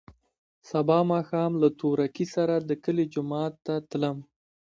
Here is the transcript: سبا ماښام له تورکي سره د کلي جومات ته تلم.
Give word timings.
سبا 0.69 0.99
ماښام 1.11 1.51
له 1.61 1.69
تورکي 1.79 2.25
سره 2.35 2.55
د 2.59 2.71
کلي 2.83 3.05
جومات 3.13 3.53
ته 3.65 3.75
تلم. 3.89 4.17